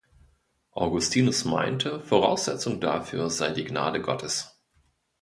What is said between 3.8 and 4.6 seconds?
Gottes.